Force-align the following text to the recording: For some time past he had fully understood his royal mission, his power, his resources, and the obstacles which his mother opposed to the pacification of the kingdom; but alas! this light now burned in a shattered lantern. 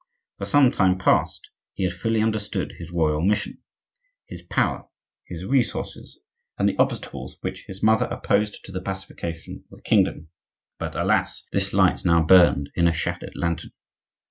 For 0.39 0.47
some 0.47 0.71
time 0.71 0.97
past 0.97 1.51
he 1.75 1.83
had 1.83 1.93
fully 1.93 2.23
understood 2.23 2.71
his 2.79 2.89
royal 2.89 3.21
mission, 3.21 3.61
his 4.27 4.41
power, 4.41 4.89
his 5.27 5.45
resources, 5.45 6.17
and 6.57 6.67
the 6.67 6.75
obstacles 6.79 7.37
which 7.41 7.65
his 7.67 7.83
mother 7.83 8.05
opposed 8.05 8.65
to 8.65 8.71
the 8.71 8.81
pacification 8.81 9.63
of 9.71 9.77
the 9.77 9.83
kingdom; 9.83 10.29
but 10.79 10.95
alas! 10.95 11.43
this 11.51 11.71
light 11.71 12.03
now 12.03 12.23
burned 12.23 12.71
in 12.73 12.87
a 12.87 12.91
shattered 12.91 13.35
lantern. 13.35 13.73